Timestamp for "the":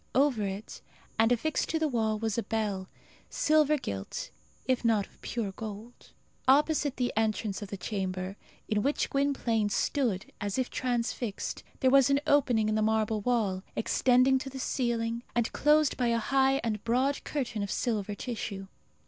1.77-1.87, 6.97-7.13, 7.67-7.77, 12.73-12.81, 14.49-14.57